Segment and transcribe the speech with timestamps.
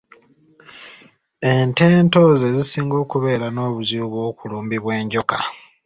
[1.51, 5.37] Ente ento ze zisinga okubeera n’obuzibu bw’okulumbibwa enjoka.